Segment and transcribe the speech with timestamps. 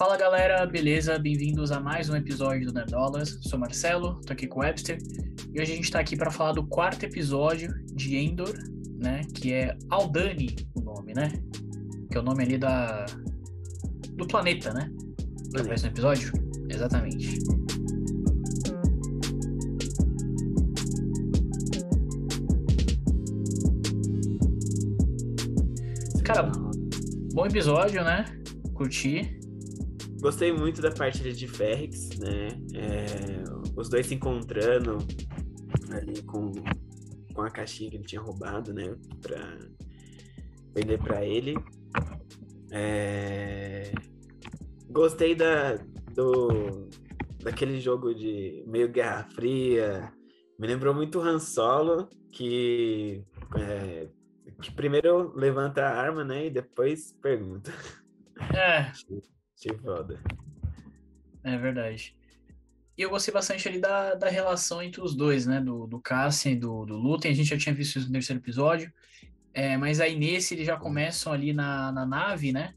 [0.00, 1.18] Fala galera, beleza?
[1.18, 3.36] Bem-vindos a mais um episódio do Nerdolas.
[3.42, 4.96] Sou Marcelo, tô aqui com o Webster
[5.52, 8.54] e hoje a gente tá aqui para falar do quarto episódio de Endor,
[8.96, 9.22] né?
[9.34, 11.32] Que é Aldani, o nome, né?
[12.12, 13.06] Que é o nome ali da
[14.12, 14.88] do planeta, né?
[15.50, 16.32] Que aparece no episódio?
[16.70, 17.40] Exatamente.
[26.22, 26.52] Cara,
[27.32, 28.26] bom episódio, né?
[28.74, 29.37] Curti.
[30.20, 32.48] Gostei muito da parte de Ferrix, né?
[32.74, 33.44] É,
[33.76, 34.98] os dois se encontrando
[35.92, 36.52] ali com,
[37.32, 38.96] com a caixinha que ele tinha roubado, né?
[39.22, 39.58] Pra
[40.74, 41.54] vender pra ele.
[42.72, 43.92] É,
[44.90, 45.76] gostei da,
[46.12, 46.88] do,
[47.40, 50.12] daquele jogo de meio Guerra Fria.
[50.58, 53.24] Me lembrou muito Han Solo, que,
[53.56, 54.08] é,
[54.60, 56.46] que primeiro levanta a arma, né?
[56.46, 57.72] E depois pergunta.
[58.52, 58.90] É.
[59.60, 60.20] Que foda.
[61.42, 62.16] É verdade.
[62.96, 65.60] E eu gostei bastante ali da, da relação entre os dois, né?
[65.60, 67.30] Do, do Cassian e do, do Lutem.
[67.30, 68.92] A gente já tinha visto isso no terceiro episódio.
[69.54, 72.74] É, mas aí nesse eles já começam ali na, na nave, né?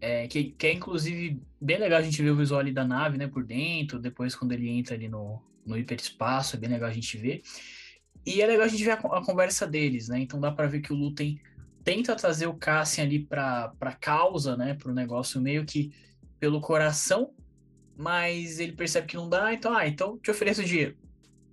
[0.00, 3.18] É, que, que é inclusive bem legal a gente ver o visual ali da nave,
[3.18, 3.26] né?
[3.26, 7.16] Por dentro, depois quando ele entra ali no, no hiperespaço, é bem legal a gente
[7.18, 7.42] ver.
[8.24, 10.20] E é legal a gente ver a, a conversa deles, né?
[10.20, 11.40] Então dá para ver que o Lutem
[11.84, 14.74] tenta trazer o Cassian ali pra, pra causa, né?
[14.74, 15.92] Pro negócio meio que
[16.40, 17.32] pelo coração,
[17.96, 20.96] mas ele percebe que não dá, então, ah, então te ofereço dinheiro.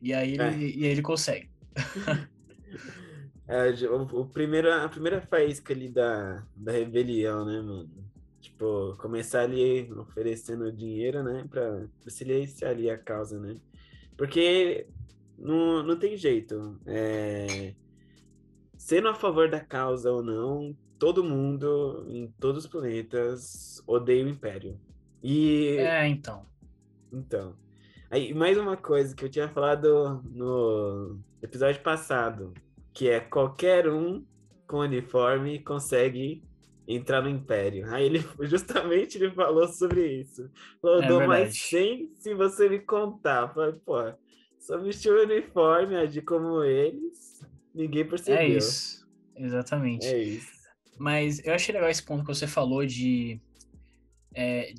[0.02, 0.58] E aí ele, É.
[0.58, 1.50] e aí ele consegue.
[3.50, 7.90] É, o, o primeiro, a primeira faísca ali da, da rebelião, né, mano?
[8.42, 11.46] Tipo, começar ali oferecendo dinheiro, né?
[11.50, 13.56] Pra silenciar ali a causa, né?
[14.18, 14.86] Porque
[15.38, 16.78] não, não tem jeito.
[16.86, 17.74] É,
[18.78, 24.30] sendo a favor da causa ou não, todo mundo, em todos os planetas, odeia o
[24.30, 24.80] Império.
[25.22, 26.46] E É, então.
[27.12, 27.56] então.
[28.10, 32.54] Aí, mais uma coisa que eu tinha falado no episódio passado,
[32.94, 34.26] que é qualquer um
[34.68, 36.44] com uniforme consegue
[36.88, 37.86] entrar no Império.
[37.92, 40.50] Aí ele justamente ele falou sobre isso.
[40.82, 41.58] Falou, É dou mais verdade.
[41.58, 43.54] 100 se você me contar.
[43.54, 43.96] Falei, pô,
[44.60, 48.40] só vestiu o uniforme, agir como eles, ninguém percebeu.
[48.40, 49.08] É isso.
[49.36, 50.08] Exatamente.
[50.08, 50.57] É isso.
[50.98, 53.40] Mas eu achei legal esse ponto que você falou de.
[54.34, 54.74] é,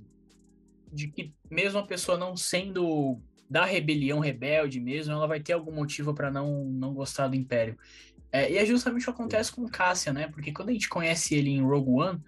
[0.92, 5.72] de que mesmo a pessoa não sendo da rebelião rebelde mesmo, ela vai ter algum
[5.72, 7.78] motivo para não, não gostar do Império.
[8.30, 10.28] É, e é justamente o que acontece com o Cassian, né?
[10.28, 12.20] Porque quando a gente conhece ele em Rogue One,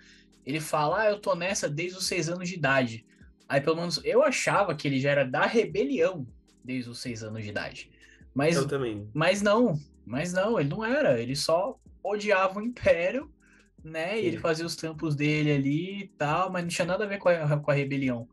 [0.47, 3.05] ele fala, ah, eu tô nessa desde os seis anos de idade.
[3.49, 6.27] Aí pelo menos eu achava que ele já era da rebelião
[6.65, 7.91] desde os seis anos de idade.
[8.35, 9.09] Mas Eu também.
[9.13, 11.21] mas não, mas não, ele não era.
[11.21, 13.31] Ele só odiava o Império,
[13.83, 14.21] né?
[14.21, 17.19] E ele fazia os trampos dele ali e tal, mas não tinha nada a ver
[17.19, 18.29] com a, com a rebelião.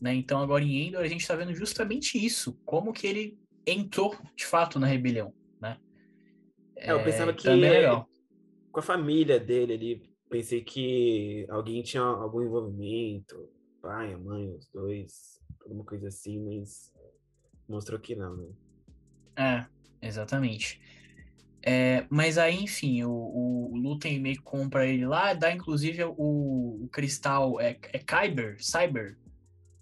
[0.00, 0.14] Né?
[0.14, 4.44] Então agora em Endor a gente tá vendo justamente isso, como que ele entrou de
[4.44, 5.78] fato na rebelião, né?
[6.76, 8.04] É, eu pensava que também é
[8.70, 13.48] com a família dele ali, pensei que alguém tinha algum envolvimento,
[13.80, 16.92] pai, a mãe, os dois, alguma coisa assim, mas
[17.66, 18.48] mostrou que não, né?
[19.34, 20.78] É, exatamente.
[21.68, 26.14] É, mas aí, enfim, o, o, Lutem meio que compra ele lá, dá inclusive o,
[26.16, 29.18] o cristal, é, é Kyber, Cyber,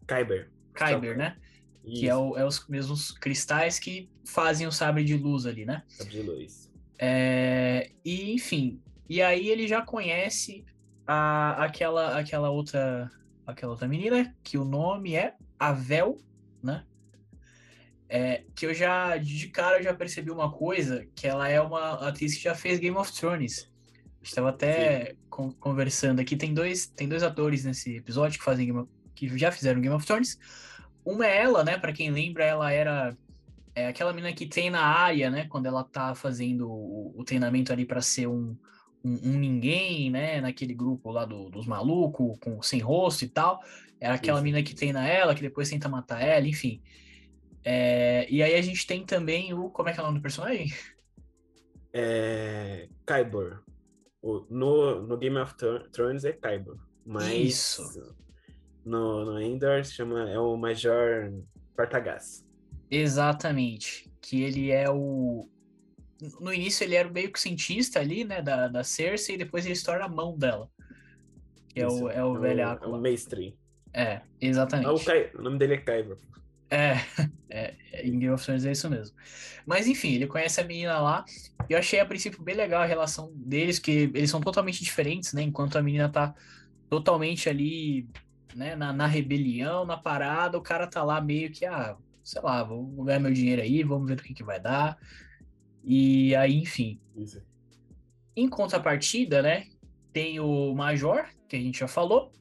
[0.06, 0.50] Kyber.
[0.74, 1.36] Kyber, né?
[1.84, 5.66] Que é, Isso, o- é os mesmos cristais que fazem o sabre de luz ali,
[5.66, 5.82] né?
[5.88, 6.72] sabre de luz.
[6.98, 10.64] É, e, enfim, e aí ele já conhece
[11.06, 13.10] a, aquela, aquela outra
[13.46, 16.18] aquela outra menina, que o nome é Avel,
[16.62, 16.82] né?
[18.08, 22.06] É, que eu já, de cara, eu já percebi uma coisa, que ela é uma
[22.08, 23.70] atriz que já fez Game of Thrones.
[24.22, 28.90] Estava até con- conversando aqui, tem dois, tem dois atores nesse episódio que fazem of-
[29.14, 30.38] que já fizeram Game of Thrones.
[31.04, 31.78] Uma é ela, né?
[31.78, 33.16] Pra quem lembra, ela era
[33.74, 35.46] é aquela menina que treina a área, né?
[35.48, 38.56] Quando ela tá fazendo o, o treinamento ali pra ser um,
[39.02, 40.40] um, um ninguém, né?
[40.40, 43.60] Naquele grupo lá do- dos malucos, com sem rosto e tal.
[44.00, 46.80] É aquela menina que treina ela, que depois tenta matar ela, enfim.
[47.64, 49.70] É, e aí a gente tem também o.
[49.70, 50.70] Como é que é o nome do personagem?
[51.92, 52.88] É...
[53.06, 53.62] Kybor.
[54.22, 56.78] O- No, no Game of Thro- Thrones é Kybor.
[57.06, 58.14] Mas Isso.
[58.84, 61.32] No, no Endor se chama, é o Major
[61.76, 62.44] Partagás.
[62.90, 64.10] Exatamente.
[64.20, 65.48] Que ele é o.
[66.40, 68.40] No início ele era meio que cientista ali, né?
[68.40, 70.70] Da, da Cersei, e depois ele se torna a mão dela.
[71.68, 72.84] Que é o, é o velhaco.
[72.84, 72.98] É o.
[72.98, 73.58] Mestre.
[73.92, 75.04] É, Ah, o, exatamente.
[75.04, 76.18] Ky- o nome dele é Kybor.
[76.74, 76.96] É,
[77.48, 79.16] é, é, em Game of Thrones é isso mesmo.
[79.64, 81.24] Mas enfim, ele conhece a menina lá.
[81.68, 85.32] E eu achei a princípio bem legal a relação deles, que eles são totalmente diferentes,
[85.32, 85.42] né?
[85.42, 86.34] Enquanto a menina tá
[86.90, 88.08] totalmente ali
[88.54, 92.62] né, na, na rebelião, na parada, o cara tá lá meio que, ah, sei lá,
[92.62, 94.98] vou, vou ganhar meu dinheiro aí, vamos ver o que, que vai dar.
[95.82, 97.00] E aí, enfim.
[97.16, 97.40] Isso.
[98.36, 99.68] Em contrapartida, né,
[100.12, 102.32] tem o Major, que a gente já falou,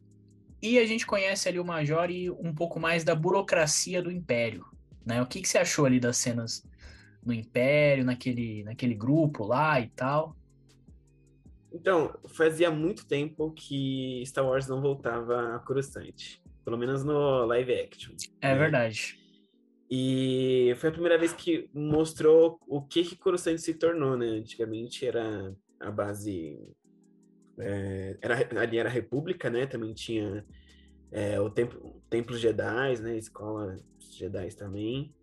[0.64, 4.66] e a gente conhece ali o Major e um pouco mais da burocracia do Império,
[5.06, 5.22] né?
[5.22, 6.66] O que, que você achou ali das cenas
[7.22, 10.38] no Império, naquele, naquele grupo lá e tal?
[11.74, 16.40] Então, fazia muito tempo que Star Wars não voltava a Coruscant.
[16.64, 18.16] Pelo menos no live action.
[18.40, 18.58] É né?
[18.58, 19.20] verdade.
[19.92, 24.28] E foi a primeira vez que mostrou o que que Coruscant se tornou, né?
[24.28, 26.58] Antigamente era a base...
[27.60, 29.66] É, era, ali era a República, né?
[29.66, 30.46] Também tinha
[31.12, 33.18] é, o templo, Templo Jedi, né?
[33.18, 35.14] Escola Jedi também.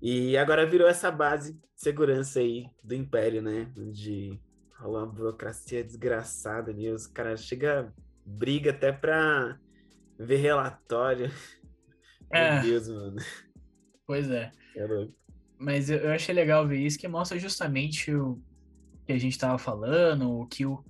[0.00, 3.72] E agora virou essa base de segurança aí do Império, né?
[3.78, 4.38] Onde
[4.78, 6.90] rola uma burocracia desgraçada ali.
[6.90, 7.92] Os caras chegam,
[8.24, 9.58] briga até pra
[10.18, 11.30] ver relatório.
[12.28, 12.54] É.
[12.54, 13.16] Meu Deus, mano.
[14.04, 14.50] Pois é.
[14.76, 15.08] É.
[15.56, 18.42] Mas eu, eu achei legal ver isso, que mostra justamente o
[19.06, 20.84] que a gente tava falando, o que o,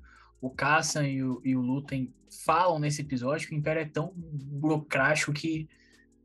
[0.46, 2.12] o Cassian e o, e o Lutem
[2.44, 5.68] falam nesse episódio, que o Império é tão burocrático que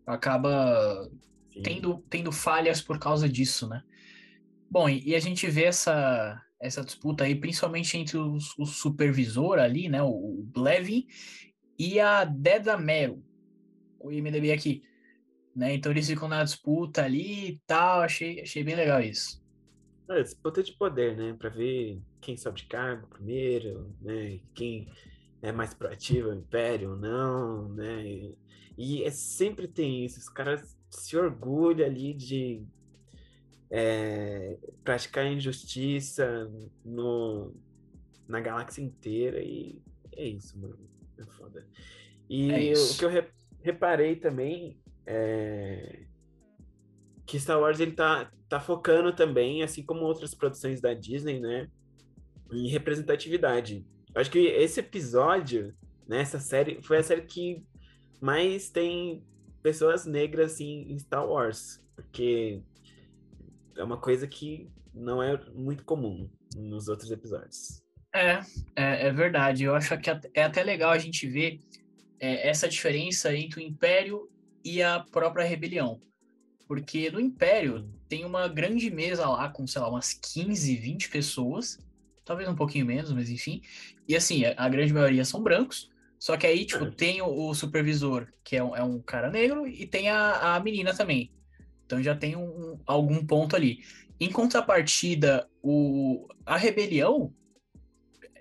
[0.05, 1.09] acaba
[1.63, 3.83] tendo, tendo falhas por causa disso, né?
[4.69, 9.59] Bom, e, e, a gente vê essa, essa disputa aí, principalmente entre os, o supervisor
[9.59, 10.01] ali, né?
[10.01, 11.07] O, o Blevin
[11.77, 13.23] e a Dedamero.
[13.99, 14.83] O IMDB aqui.
[15.55, 15.73] Né?
[15.75, 18.01] Então eles ficam na disputa ali e tal.
[18.01, 19.40] Achei, achei bem legal isso.
[20.09, 21.35] É, disputa de poder, né?
[21.37, 24.39] Pra ver quem sobe de cargo primeiro, né?
[24.53, 24.91] Quem
[25.41, 28.05] é mais proativo, o Império ou não, né?
[28.05, 28.37] E,
[28.77, 30.19] e é, sempre tem isso.
[30.19, 32.65] Os caras se orgulham ali de
[33.69, 36.51] é, praticar injustiça
[36.83, 37.53] no,
[38.27, 39.81] na galáxia inteira e
[40.13, 40.77] é isso, mano.
[41.17, 41.65] É foda.
[42.29, 43.25] E é o que eu re,
[43.61, 46.05] reparei também é
[47.31, 51.69] que Star Wars ele tá, tá focando também, assim como outras produções da Disney, né,
[52.51, 53.85] em representatividade.
[54.13, 55.73] Eu acho que esse episódio,
[56.05, 57.63] né, essa série, foi a série que
[58.19, 59.23] mais tem
[59.63, 62.61] pessoas negras assim, em Star Wars, porque
[63.77, 67.81] é uma coisa que não é muito comum nos outros episódios.
[68.13, 68.41] É,
[68.75, 69.63] é, é verdade.
[69.63, 71.61] Eu acho que é até legal a gente ver
[72.19, 74.29] é, essa diferença entre o Império
[74.65, 76.01] e a própria rebelião.
[76.71, 81.77] Porque no Império tem uma grande mesa lá com, sei lá, umas 15, 20 pessoas,
[82.23, 83.61] talvez um pouquinho menos, mas enfim.
[84.07, 88.25] E assim, a grande maioria são brancos, só que aí, tipo, tem o, o, supervisor,
[88.41, 91.29] que é um, é um cara negro, e tem a, a menina também.
[91.85, 93.83] Então já tem um, algum ponto ali.
[94.17, 97.33] Em contrapartida, o, a rebelião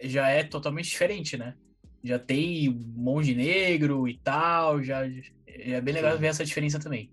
[0.04, 1.56] já é totalmente diferente, né?
[2.04, 6.20] Já tem um monte de negro e tal, já, já é bem legal Sim.
[6.20, 7.10] ver essa diferença também.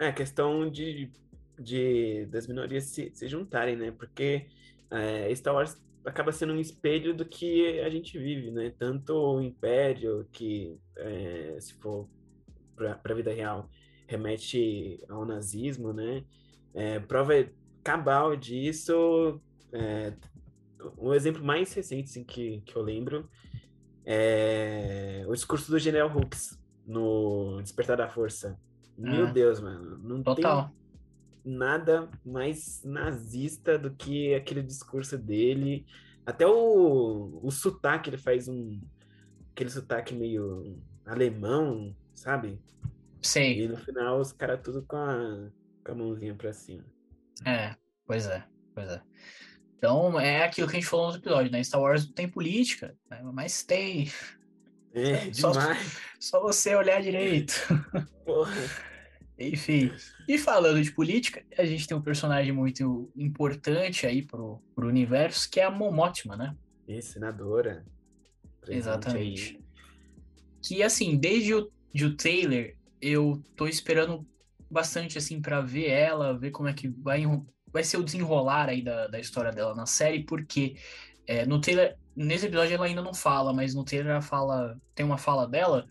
[0.00, 1.10] É, questão de,
[1.58, 3.90] de das minorias se, se juntarem, né?
[3.90, 4.46] Porque
[4.90, 8.72] é, Star Wars acaba sendo um espelho do que a gente vive, né?
[8.78, 12.08] Tanto o Império, que é, se for
[12.76, 13.68] para a vida real,
[14.06, 16.24] remete ao nazismo, né?
[16.74, 17.32] É, prova
[17.82, 19.40] cabal disso,
[19.72, 20.12] é,
[20.96, 23.28] um exemplo mais recente assim, que, que eu lembro
[24.10, 28.58] é o discurso do General Hooks no Despertar da Força.
[28.98, 30.64] Meu ah, Deus, mano, não total.
[30.64, 30.78] tem
[31.56, 35.86] nada mais nazista do que aquele discurso dele.
[36.26, 38.80] Até o, o sotaque, ele faz um.
[39.52, 42.60] aquele sotaque meio alemão, sabe?
[43.22, 43.52] Sim.
[43.52, 45.50] E no final os caras tudo com a,
[45.84, 46.84] com a mãozinha pra cima.
[47.46, 47.74] É,
[48.06, 48.44] pois é,
[48.74, 49.00] pois é.
[49.78, 51.62] Então é aquilo que a gente falou no episódio, né?
[51.62, 53.22] Star Wars não tem política, né?
[53.32, 54.10] mas tem.
[54.98, 56.00] É, só, demais.
[56.18, 57.54] Só você olhar direito.
[58.24, 58.52] Porra.
[59.38, 59.92] Enfim.
[60.26, 65.48] E falando de política, a gente tem um personagem muito importante aí pro, pro universo,
[65.48, 66.56] que é a Momotima, né?
[66.88, 67.84] E senadora.
[68.66, 69.56] Exatamente.
[69.56, 69.64] Aí.
[70.62, 74.26] Que assim, desde o, de o trailer, eu tô esperando
[74.70, 77.22] bastante assim para ver ela, ver como é que vai,
[77.72, 80.76] vai ser o desenrolar aí da, da história dela na série, porque
[81.26, 85.06] é, no trailer, nesse episódio ela ainda não fala, mas no trailer ela fala, tem
[85.06, 85.86] uma fala dela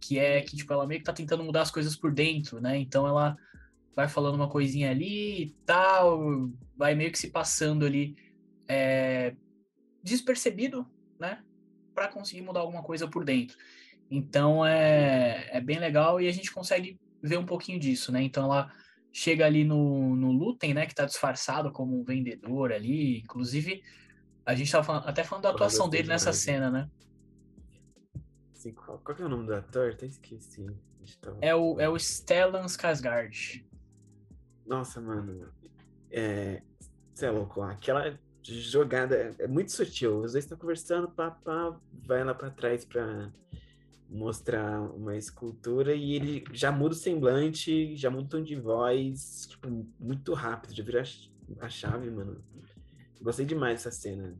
[0.00, 2.76] que é que, tipo, ela meio que tá tentando mudar as coisas por dentro, né?
[2.78, 3.36] Então ela
[3.96, 8.14] vai falando uma coisinha ali e tal, vai meio que se passando ali
[8.68, 9.34] é,
[10.02, 10.86] despercebido,
[11.18, 11.42] né?
[11.94, 13.56] Para conseguir mudar alguma coisa por dentro.
[14.10, 18.22] Então é, é bem legal e a gente consegue ver um pouquinho disso, né?
[18.22, 18.70] Então ela
[19.12, 20.86] chega ali no, no Lutem, né?
[20.86, 23.20] Que tá disfarçado como um vendedor ali.
[23.20, 23.82] Inclusive,
[24.46, 26.88] a gente tava falando, até falando da atuação dele nessa cena, né?
[28.64, 28.72] esqueci.
[28.72, 29.92] Qual, qual que é o nome do ator?
[29.92, 30.66] Até esqueci.
[31.20, 31.38] Tava...
[31.42, 33.64] É o, é o Stellan Skarsgård.
[34.66, 35.48] Nossa, mano.
[36.10, 36.62] É.
[37.12, 37.62] Você é louco.
[37.62, 40.22] Aquela jogada é, é muito sutil.
[40.22, 43.30] Os dois estão conversando, pá, pá, vai lá pra trás pra
[44.08, 49.46] mostrar uma escultura e ele já muda o semblante, já muda o tom de voz,
[49.48, 51.02] tipo, muito rápido, já vira
[51.60, 52.42] a chave, mano.
[53.24, 54.36] Gostei demais dessa cena.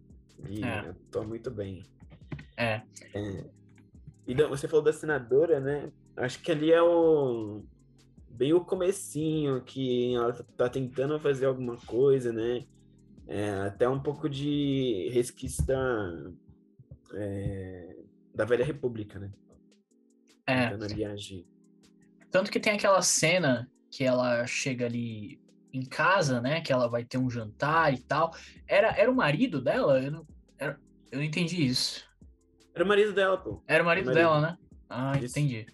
[0.47, 0.95] E é.
[1.11, 1.83] tô muito bem.
[2.55, 2.83] É.
[3.15, 3.45] é.
[4.27, 5.91] E você falou da senadora, né?
[6.15, 7.65] Acho que ali é o
[8.29, 12.67] bem o comecinho que ela tá tentando fazer alguma coisa, né?
[13.27, 16.33] É, até um pouco de resquício da,
[17.15, 17.97] é,
[18.35, 19.33] da velha república, né?
[20.47, 20.69] É.
[20.69, 21.47] Tentando ali agir.
[22.31, 25.41] Tanto que tem aquela cena que ela chega ali
[25.77, 26.61] em casa, né?
[26.61, 28.35] Que ela vai ter um jantar e tal.
[28.67, 30.01] Era, era o marido dela?
[30.01, 30.27] Eu não,
[30.59, 30.79] era,
[31.11, 32.05] eu não entendi isso.
[32.75, 33.63] Era o marido dela, pô.
[33.67, 34.21] Era o marido, marido.
[34.21, 34.59] dela, né?
[34.89, 35.39] Ah, isso.
[35.39, 35.67] entendi.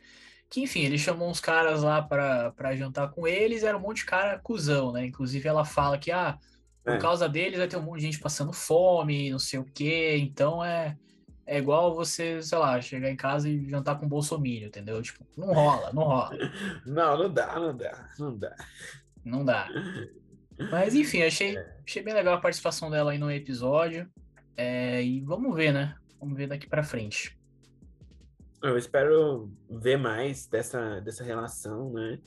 [0.51, 3.99] Que enfim, ele chamou uns caras lá pra, pra jantar com eles, era um monte
[3.99, 5.07] de cara cuzão, né?
[5.07, 6.37] Inclusive ela fala que, ah,
[6.83, 6.99] por é.
[6.99, 10.65] causa deles vai ter um monte de gente passando fome, não sei o quê, então
[10.65, 10.97] é.
[11.47, 15.03] É igual você, sei lá, chegar em casa e jantar com bolsominion, entendeu?
[15.03, 16.31] Tipo, não rola, não rola.
[16.87, 18.55] Não, não dá, não dá, não dá.
[19.25, 19.69] Não dá.
[20.71, 24.11] Mas enfim, achei, achei bem legal a participação dela aí no episódio.
[24.57, 25.97] É, e vamos ver, né?
[26.19, 27.39] Vamos ver daqui para frente.
[28.63, 32.19] Eu espero ver mais dessa, dessa relação, né?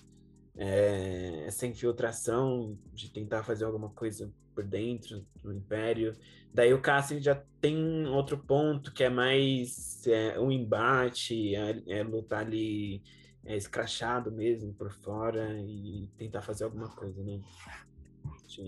[0.56, 6.16] É, essa infiltração de tentar fazer alguma coisa por dentro do Império.
[6.54, 12.04] Daí o Cassian já tem outro ponto que é mais é, um embate, é, é
[12.04, 13.02] lutar ali
[13.46, 17.42] é, escrachado mesmo por fora e tentar fazer alguma coisa, né?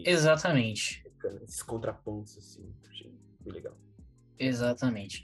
[0.05, 1.03] Exatamente.
[1.43, 3.13] Esses contrapontos, assim, achei
[3.45, 3.77] legal.
[4.37, 5.23] Exatamente.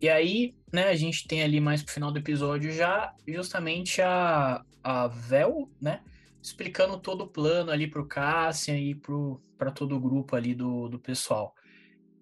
[0.00, 4.64] E aí, né, a gente tem ali mais pro final do episódio já justamente a,
[4.82, 6.02] a Vel, né,
[6.42, 10.88] explicando todo o plano ali pro Cassian e pro, pra todo o grupo ali do,
[10.88, 11.54] do pessoal.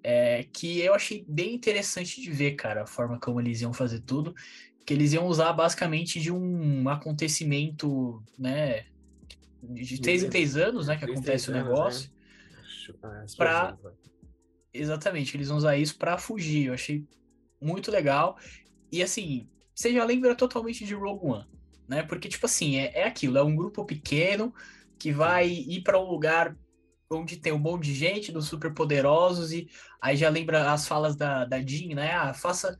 [0.05, 4.00] É, que eu achei bem interessante de ver, cara, a forma como eles iam fazer
[4.00, 4.35] tudo.
[4.85, 8.87] Que eles iam usar basicamente de um acontecimento, né,
[9.62, 12.11] de três em três anos, né, que acontece o negócio.
[13.03, 13.27] Né?
[13.37, 13.77] Pra,
[14.75, 16.67] Exatamente, eles vão usar isso para fugir.
[16.67, 17.07] Eu achei
[17.61, 18.39] muito legal.
[18.91, 21.47] E assim, você já lembra totalmente de Rogue One,
[21.87, 22.03] né?
[22.03, 24.53] Porque, tipo assim, é, é aquilo, é um grupo pequeno
[24.99, 26.57] que vai ir para um lugar
[27.11, 29.69] onde tem um monte de gente, dos super poderosos, e
[30.01, 32.12] aí já lembra as falas da, da Jean, né?
[32.12, 32.79] Ah, faça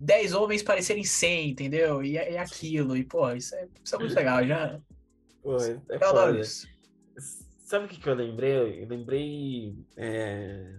[0.00, 2.02] 10 homens parecerem 100, entendeu?
[2.02, 2.96] E é, é aquilo.
[2.96, 4.44] E, pô, isso é, isso é muito legal.
[4.46, 4.80] Já.
[5.42, 6.68] Pô, é eu adoro isso.
[7.58, 8.82] Sabe o que, que eu lembrei?
[8.82, 9.74] Eu lembrei.
[9.96, 10.76] É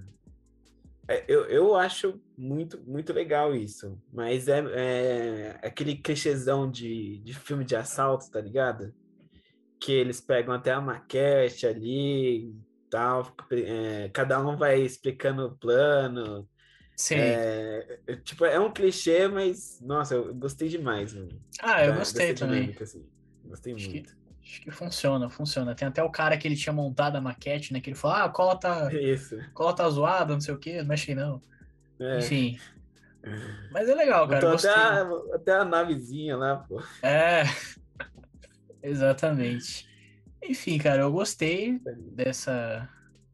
[1.07, 7.33] é, eu, eu acho muito, muito legal isso, mas é, é aquele clichêzão de, de
[7.33, 8.93] filme de assalto, tá ligado?
[9.79, 12.53] Que eles pegam até a maquete ali
[12.89, 16.47] tal, é, cada um vai explicando o plano.
[16.97, 17.15] Sim.
[17.15, 21.13] É, é tipo, é um clichê, mas, nossa, eu gostei demais.
[21.13, 22.75] Mano, ah, eu gostei também.
[22.81, 23.05] Assim.
[23.45, 24.09] Gostei Acho muito.
[24.09, 24.17] Que...
[24.41, 25.75] Acho que funciona, funciona.
[25.75, 27.79] Tem até o cara que ele tinha montado a maquete, né?
[27.79, 28.91] Que ele falou, ah, a cola tá.
[28.95, 29.37] Isso.
[29.53, 31.39] cola tá zoada, não sei o quê, não mexe não.
[31.99, 32.17] É.
[32.17, 32.57] Enfim.
[33.71, 34.55] Mas é legal, cara.
[34.55, 36.81] Até, a, até a navezinha lá, pô.
[37.03, 37.43] É.
[38.81, 39.87] Exatamente.
[40.41, 41.79] Enfim, cara, eu gostei
[42.13, 42.89] dessa,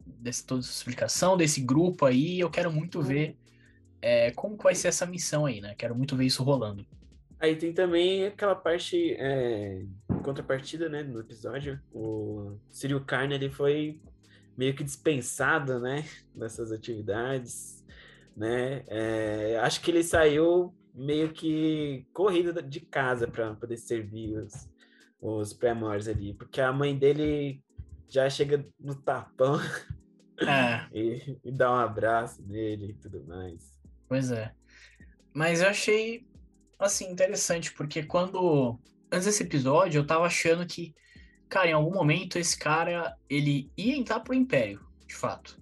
[0.05, 2.39] dessa toda essa explicação, desse grupo aí.
[2.39, 3.38] Eu quero muito ver
[4.03, 5.74] é, como vai ser essa missão aí, né?
[5.75, 6.86] Quero muito ver isso rolando.
[7.39, 9.81] Aí tem também aquela parte é,
[10.24, 11.79] contrapartida, né, no episódio.
[11.93, 14.01] O Sirio Carne ele foi
[14.57, 16.05] meio que dispensado, né,
[16.36, 17.83] dessas atividades,
[18.36, 18.83] né?
[18.88, 24.69] É, acho que ele saiu meio que corrido de casa para poder servir os,
[25.19, 27.63] os pré-mortes ali, porque a mãe dele
[28.07, 29.60] já chega no tapão
[30.39, 30.86] é.
[30.93, 33.73] e, e dá um abraço nele e tudo mais.
[34.13, 34.53] Pois é.
[35.34, 36.24] Mas eu achei
[36.77, 38.79] assim, interessante, porque quando.
[39.12, 40.93] Antes desse episódio, eu tava achando que,
[41.50, 45.60] cara, em algum momento esse cara ele ia entrar pro Império, de fato.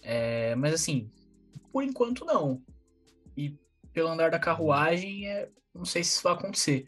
[0.00, 1.10] É, mas assim,
[1.72, 2.62] por enquanto não.
[3.36, 3.58] E
[3.92, 6.86] pelo andar da carruagem, é, não sei se isso vai acontecer.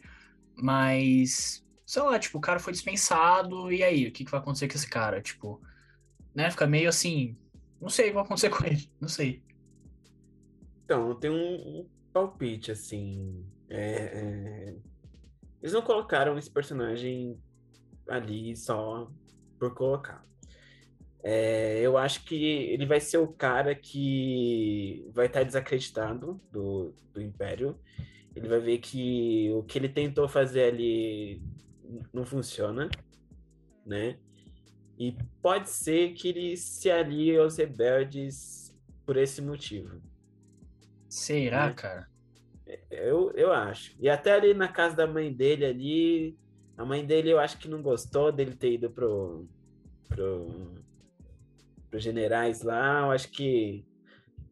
[0.55, 4.07] Mas, sei lá, tipo, o cara foi dispensado, e aí?
[4.07, 5.21] O que, que vai acontecer com esse cara?
[5.21, 5.61] Tipo,
[6.33, 6.49] né?
[6.49, 7.35] Fica meio assim.
[7.81, 9.43] Não sei o que vai acontecer com ele, não sei.
[10.91, 13.45] Então, tem um, palpite, assim.
[13.69, 14.75] É, é...
[15.61, 17.39] Eles não colocaram esse personagem
[18.09, 19.09] ali só
[19.57, 20.25] por colocar.
[21.23, 27.21] É, eu acho que ele vai ser o cara que vai estar desacreditado do, do
[27.21, 27.79] Império
[28.35, 31.41] ele vai ver que o que ele tentou fazer ali
[32.13, 32.89] não funciona,
[33.85, 34.17] né?
[34.97, 38.73] E pode ser que ele se alie aos rebeldes
[39.05, 40.10] por esse motivo.
[41.11, 41.73] Será, né?
[41.73, 42.07] cara?
[42.89, 43.93] Eu, eu acho.
[43.99, 46.39] E até ali na casa da mãe dele ali,
[46.77, 49.45] a mãe dele eu acho que não gostou dele ter ido pro,
[50.07, 50.73] pro,
[51.89, 53.01] pro generais lá.
[53.01, 53.85] Eu acho que.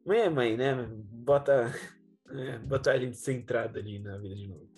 [0.06, 0.76] Mãe é mãe, né?
[1.14, 1.74] Bota,
[2.30, 4.70] é, bota a gente centrado ali na vida de novo.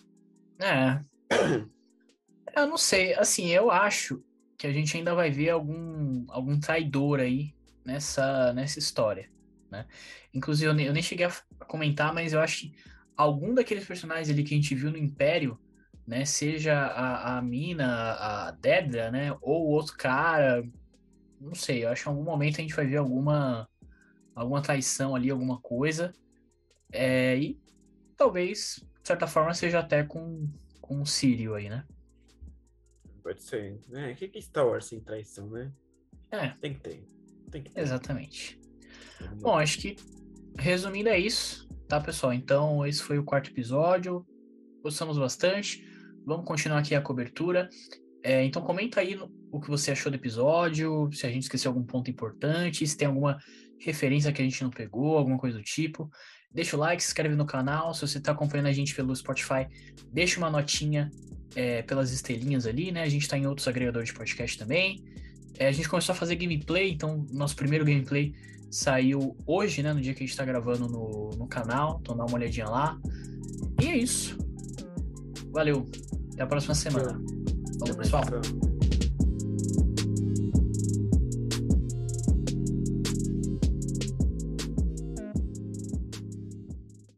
[0.59, 1.03] É.
[2.55, 3.15] Eu não sei.
[3.15, 4.21] Assim, eu acho
[4.57, 9.31] que a gente ainda vai ver algum, algum traidor aí nessa, nessa história.
[9.72, 9.86] Né?
[10.34, 12.75] Inclusive, eu nem, eu nem cheguei a comentar, mas eu acho que
[13.16, 15.58] algum daqueles personagens ali que a gente viu no Império,
[16.06, 20.63] né, seja a, a Mina, a Dedra, né, ou outro cara,
[21.40, 23.70] não sei, eu acho que em algum momento a gente vai ver alguma
[24.36, 26.13] alguma traição ali, alguma coisa,
[26.92, 27.62] é, e
[28.18, 30.48] talvez, de certa forma, seja até com,
[30.80, 31.86] com o Sírio aí, né?
[33.24, 33.80] Pode ser.
[33.94, 35.72] É, o que é Star Wars sem traição, né?
[36.32, 36.50] É.
[36.62, 37.06] Tem que ter.
[37.51, 37.82] Tem que ter.
[37.82, 38.61] Exatamente.
[39.40, 39.96] Bom, acho que
[40.58, 42.34] resumindo é isso, tá, pessoal?
[42.34, 44.25] Então, esse foi o quarto episódio.
[44.84, 45.86] Gostamos bastante.
[46.25, 47.70] Vamos continuar aqui a cobertura.
[48.24, 49.20] É, então, comenta aí
[49.51, 53.08] o que você achou do episódio, se a gente esqueceu algum ponto importante, se tem
[53.08, 53.38] alguma
[53.80, 56.10] referência que a gente não pegou, alguma coisa do tipo.
[56.54, 57.94] Deixa o like, se inscreve no canal.
[57.94, 59.68] Se você está acompanhando a gente pelo Spotify,
[60.12, 61.10] deixa uma notinha
[61.56, 63.04] é, pelas estrelinhas ali, né?
[63.04, 65.04] A gente está em outros agregadores de podcast também.
[65.58, 68.34] É, a gente começou a fazer gameplay, então nosso primeiro gameplay
[68.72, 69.94] saiu hoje, né?
[69.94, 72.00] No dia que a gente está gravando no, no canal.
[72.01, 72.98] Então dá uma olhadinha lá.
[73.82, 74.38] E é isso.
[75.51, 75.86] Valeu.
[76.34, 77.22] Até a próxima semana.
[77.80, 78.24] Falou, pessoal.